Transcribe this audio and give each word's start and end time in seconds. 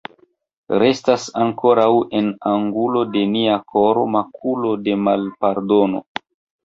Restas 0.83 1.25
ankoraŭ 1.41 1.89
en 2.19 2.31
angulo 2.53 3.03
de 3.17 3.23
nia 3.37 3.59
koro 3.75 4.07
makulo 4.17 4.73
de 4.89 4.97
malpardono. 5.09 6.03